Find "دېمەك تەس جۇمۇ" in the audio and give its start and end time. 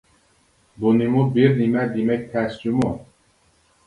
1.97-2.91